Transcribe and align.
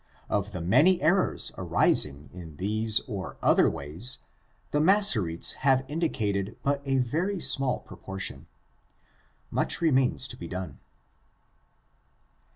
Of 0.29 0.51
the 0.51 0.61
many 0.61 0.99
errors 0.99 1.51
arising 1.59 2.31
in 2.33 2.55
these 2.55 3.01
and 3.07 3.25
other 3.43 3.69
ways 3.69 4.17
the 4.71 4.79
Massortes 4.81 5.51
have 5.57 5.85
indicated 5.87 6.57
but 6.63 6.81
a 6.85 6.97
very 6.97 7.39
small 7.39 7.81
proportion. 7.81 8.47
Much 9.51 9.79
remains 9.79 10.27
to 10.29 10.37
be 10.37 10.47
done. 10.47 10.79